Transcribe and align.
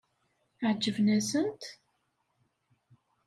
Ɛeǧben-asent? 0.67 1.61